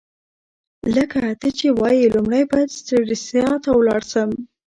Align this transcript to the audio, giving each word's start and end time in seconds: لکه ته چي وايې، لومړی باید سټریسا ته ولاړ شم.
لکه 0.95 1.19
ته 1.39 1.47
چي 1.57 1.67
وايې، 1.79 2.13
لومړی 2.15 2.43
باید 2.51 2.69
سټریسا 2.77 3.45
ته 3.63 3.69
ولاړ 3.77 4.01
شم. 4.11 4.29